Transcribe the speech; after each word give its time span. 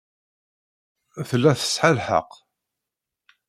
Tella 1.29 1.51
tesɛa 1.59 1.89
lḥeqq. 1.97 2.31